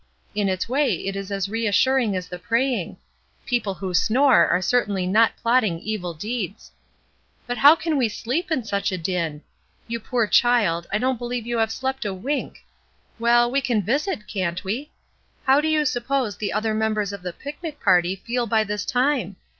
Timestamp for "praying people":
2.39-3.75